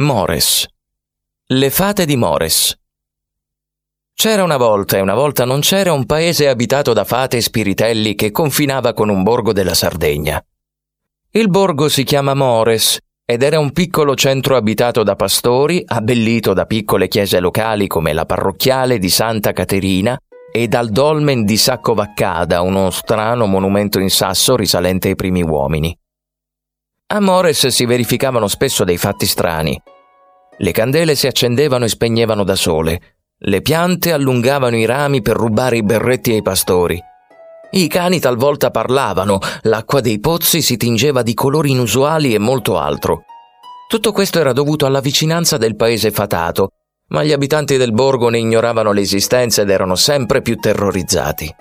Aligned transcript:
Mores. 0.00 0.64
Le 1.48 1.70
fate 1.70 2.04
di 2.04 2.14
Mores. 2.14 2.72
C'era 4.14 4.44
una 4.44 4.56
volta 4.56 4.96
e 4.96 5.00
una 5.00 5.14
volta 5.14 5.44
non 5.44 5.58
c'era 5.58 5.92
un 5.92 6.06
paese 6.06 6.46
abitato 6.46 6.92
da 6.92 7.02
fate 7.02 7.38
e 7.38 7.40
spiritelli 7.40 8.14
che 8.14 8.30
confinava 8.30 8.92
con 8.92 9.08
un 9.08 9.24
borgo 9.24 9.52
della 9.52 9.74
Sardegna. 9.74 10.40
Il 11.32 11.48
borgo 11.48 11.88
si 11.88 12.04
chiama 12.04 12.34
Mores 12.34 13.00
ed 13.24 13.42
era 13.42 13.58
un 13.58 13.72
piccolo 13.72 14.14
centro 14.14 14.54
abitato 14.54 15.02
da 15.02 15.16
pastori, 15.16 15.82
abbellito 15.84 16.52
da 16.52 16.64
piccole 16.64 17.08
chiese 17.08 17.40
locali 17.40 17.88
come 17.88 18.12
la 18.12 18.24
parrocchiale 18.24 19.00
di 19.00 19.10
Santa 19.10 19.50
Caterina 19.50 20.16
e 20.52 20.68
dal 20.68 20.90
dolmen 20.90 21.44
di 21.44 21.56
Sacco 21.56 21.94
Vaccada, 21.94 22.60
uno 22.60 22.90
strano 22.90 23.46
monumento 23.46 23.98
in 23.98 24.10
sasso 24.10 24.54
risalente 24.54 25.08
ai 25.08 25.16
primi 25.16 25.42
uomini. 25.42 25.98
A 27.10 27.20
Mores 27.20 27.68
si 27.68 27.86
verificavano 27.86 28.48
spesso 28.48 28.84
dei 28.84 28.98
fatti 28.98 29.24
strani. 29.24 29.80
Le 30.58 30.72
candele 30.72 31.14
si 31.14 31.26
accendevano 31.26 31.86
e 31.86 31.88
spegnevano 31.88 32.44
da 32.44 32.54
sole. 32.54 33.00
Le 33.38 33.62
piante 33.62 34.12
allungavano 34.12 34.76
i 34.76 34.84
rami 34.84 35.22
per 35.22 35.34
rubare 35.34 35.78
i 35.78 35.82
berretti 35.82 36.32
ai 36.32 36.42
pastori. 36.42 37.02
I 37.70 37.88
cani 37.88 38.20
talvolta 38.20 38.70
parlavano, 38.70 39.38
l'acqua 39.62 40.02
dei 40.02 40.20
pozzi 40.20 40.60
si 40.60 40.76
tingeva 40.76 41.22
di 41.22 41.32
colori 41.32 41.70
inusuali 41.70 42.34
e 42.34 42.38
molto 42.38 42.76
altro. 42.76 43.22
Tutto 43.88 44.12
questo 44.12 44.38
era 44.38 44.52
dovuto 44.52 44.84
alla 44.84 45.00
vicinanza 45.00 45.56
del 45.56 45.76
paese 45.76 46.10
fatato, 46.10 46.72
ma 47.08 47.24
gli 47.24 47.32
abitanti 47.32 47.78
del 47.78 47.92
borgo 47.92 48.28
ne 48.28 48.38
ignoravano 48.38 48.92
l'esistenza 48.92 49.62
ed 49.62 49.70
erano 49.70 49.94
sempre 49.94 50.42
più 50.42 50.56
terrorizzati. 50.56 51.54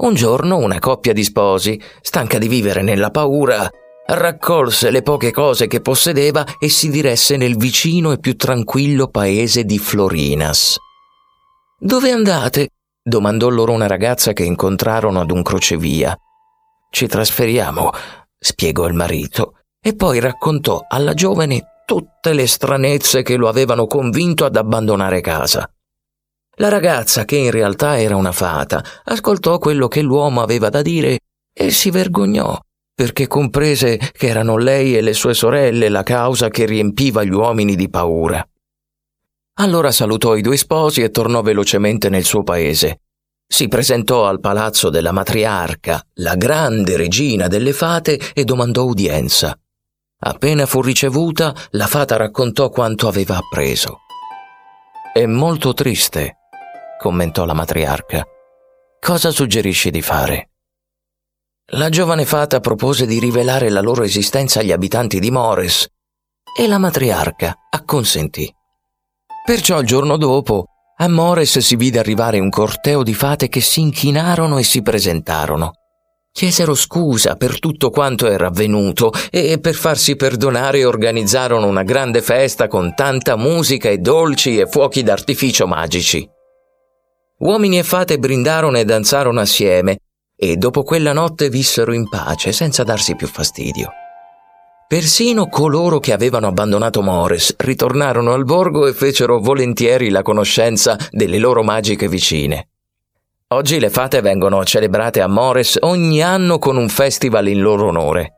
Un 0.00 0.12
giorno 0.12 0.58
una 0.58 0.78
coppia 0.80 1.14
di 1.14 1.24
sposi, 1.24 1.80
stanca 2.02 2.36
di 2.36 2.46
vivere 2.46 2.82
nella 2.82 3.10
paura, 3.10 3.66
raccolse 4.10 4.90
le 4.90 5.02
poche 5.02 5.30
cose 5.30 5.66
che 5.66 5.80
possedeva 5.80 6.44
e 6.58 6.68
si 6.68 6.88
diresse 6.88 7.36
nel 7.36 7.56
vicino 7.56 8.12
e 8.12 8.18
più 8.18 8.36
tranquillo 8.36 9.08
paese 9.08 9.64
di 9.64 9.78
Florinas. 9.78 10.76
Dove 11.78 12.10
andate? 12.10 12.70
domandò 13.02 13.48
loro 13.48 13.72
una 13.72 13.86
ragazza 13.86 14.32
che 14.32 14.44
incontrarono 14.44 15.20
ad 15.20 15.30
un 15.30 15.42
crocevia. 15.42 16.16
Ci 16.90 17.06
trasferiamo, 17.06 17.90
spiegò 18.38 18.86
il 18.86 18.94
marito, 18.94 19.54
e 19.80 19.94
poi 19.94 20.20
raccontò 20.20 20.84
alla 20.88 21.14
giovane 21.14 21.82
tutte 21.86 22.32
le 22.32 22.46
stranezze 22.46 23.22
che 23.22 23.36
lo 23.36 23.48
avevano 23.48 23.86
convinto 23.86 24.44
ad 24.44 24.56
abbandonare 24.56 25.20
casa. 25.20 25.70
La 26.56 26.68
ragazza, 26.68 27.24
che 27.24 27.36
in 27.36 27.50
realtà 27.50 27.98
era 27.98 28.16
una 28.16 28.32
fata, 28.32 28.82
ascoltò 29.04 29.58
quello 29.58 29.86
che 29.88 30.02
l'uomo 30.02 30.42
aveva 30.42 30.68
da 30.70 30.82
dire 30.82 31.20
e 31.52 31.70
si 31.70 31.90
vergognò 31.90 32.58
perché 32.98 33.28
comprese 33.28 33.96
che 33.96 34.26
erano 34.26 34.56
lei 34.56 34.96
e 34.96 35.02
le 35.02 35.12
sue 35.12 35.32
sorelle 35.32 35.88
la 35.88 36.02
causa 36.02 36.48
che 36.48 36.66
riempiva 36.66 37.22
gli 37.22 37.30
uomini 37.30 37.76
di 37.76 37.88
paura. 37.88 38.44
Allora 39.60 39.92
salutò 39.92 40.34
i 40.34 40.42
due 40.42 40.56
sposi 40.56 41.02
e 41.02 41.12
tornò 41.12 41.40
velocemente 41.40 42.08
nel 42.08 42.24
suo 42.24 42.42
paese. 42.42 43.02
Si 43.46 43.68
presentò 43.68 44.26
al 44.26 44.40
palazzo 44.40 44.90
della 44.90 45.12
matriarca, 45.12 46.04
la 46.14 46.34
grande 46.34 46.96
regina 46.96 47.46
delle 47.46 47.72
fate, 47.72 48.18
e 48.34 48.42
domandò 48.42 48.82
udienza. 48.82 49.56
Appena 50.20 50.66
fu 50.66 50.82
ricevuta, 50.82 51.54
la 51.70 51.86
fata 51.86 52.16
raccontò 52.16 52.68
quanto 52.68 53.06
aveva 53.06 53.36
appreso. 53.36 53.98
È 55.12 55.24
molto 55.24 55.72
triste, 55.72 56.38
commentò 56.98 57.44
la 57.44 57.54
matriarca. 57.54 58.26
Cosa 58.98 59.30
suggerisci 59.30 59.92
di 59.92 60.02
fare? 60.02 60.47
La 61.72 61.90
giovane 61.90 62.24
fata 62.24 62.60
propose 62.60 63.04
di 63.04 63.18
rivelare 63.18 63.68
la 63.68 63.82
loro 63.82 64.02
esistenza 64.02 64.60
agli 64.60 64.72
abitanti 64.72 65.20
di 65.20 65.30
Mores 65.30 65.86
e 66.58 66.66
la 66.66 66.78
matriarca 66.78 67.54
acconsentì. 67.68 68.50
Perciò 69.44 69.78
il 69.80 69.86
giorno 69.86 70.16
dopo 70.16 70.64
a 70.96 71.08
Mores 71.08 71.58
si 71.58 71.76
vide 71.76 71.98
arrivare 71.98 72.38
un 72.38 72.48
corteo 72.48 73.02
di 73.02 73.12
fate 73.12 73.50
che 73.50 73.60
si 73.60 73.82
inchinarono 73.82 74.56
e 74.56 74.62
si 74.62 74.80
presentarono. 74.80 75.72
Chiesero 76.32 76.74
scusa 76.74 77.36
per 77.36 77.58
tutto 77.58 77.90
quanto 77.90 78.26
era 78.26 78.46
avvenuto 78.46 79.12
e 79.30 79.60
per 79.60 79.74
farsi 79.74 80.16
perdonare 80.16 80.86
organizzarono 80.86 81.66
una 81.66 81.82
grande 81.82 82.22
festa 82.22 82.66
con 82.66 82.94
tanta 82.94 83.36
musica 83.36 83.90
e 83.90 83.98
dolci 83.98 84.56
e 84.56 84.66
fuochi 84.66 85.02
d'artificio 85.02 85.66
magici. 85.66 86.26
Uomini 87.40 87.78
e 87.78 87.82
fate 87.82 88.18
brindarono 88.18 88.78
e 88.78 88.86
danzarono 88.86 89.40
assieme 89.40 89.98
e 90.40 90.56
dopo 90.56 90.84
quella 90.84 91.12
notte 91.12 91.48
vissero 91.48 91.92
in 91.92 92.08
pace 92.08 92.52
senza 92.52 92.84
darsi 92.84 93.16
più 93.16 93.26
fastidio. 93.26 93.90
Persino 94.86 95.48
coloro 95.48 95.98
che 95.98 96.12
avevano 96.12 96.46
abbandonato 96.46 97.02
Mores 97.02 97.54
ritornarono 97.58 98.32
al 98.32 98.44
borgo 98.44 98.86
e 98.86 98.92
fecero 98.92 99.40
volentieri 99.40 100.08
la 100.08 100.22
conoscenza 100.22 100.96
delle 101.10 101.38
loro 101.38 101.62
magiche 101.62 102.08
vicine. 102.08 102.68
Oggi 103.48 103.80
le 103.80 103.90
fate 103.90 104.20
vengono 104.20 104.64
celebrate 104.64 105.20
a 105.20 105.26
Mores 105.26 105.76
ogni 105.80 106.22
anno 106.22 106.58
con 106.58 106.76
un 106.76 106.88
festival 106.88 107.48
in 107.48 107.60
loro 107.60 107.88
onore. 107.88 108.34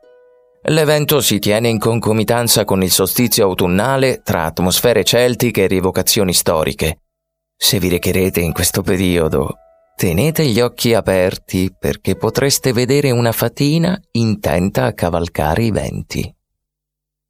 L'evento 0.63 1.21
si 1.21 1.39
tiene 1.39 1.69
in 1.69 1.79
concomitanza 1.79 2.65
con 2.65 2.83
il 2.83 2.91
solstizio 2.91 3.45
autunnale 3.45 4.21
tra 4.23 4.45
atmosfere 4.45 5.03
celtiche 5.03 5.63
e 5.63 5.67
rievocazioni 5.67 6.33
storiche. 6.33 7.01
Se 7.55 7.79
vi 7.79 7.89
recherete 7.89 8.39
in 8.39 8.53
questo 8.53 8.81
periodo, 8.81 9.55
Tenete 10.01 10.47
gli 10.47 10.59
occhi 10.59 10.95
aperti 10.95 11.71
perché 11.77 12.15
potreste 12.15 12.73
vedere 12.73 13.11
una 13.11 13.31
fatina 13.31 13.95
intenta 14.13 14.85
a 14.85 14.93
cavalcare 14.93 15.61
i 15.61 15.69
venti. 15.69 16.35